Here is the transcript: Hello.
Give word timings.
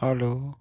Hello. 0.00 0.56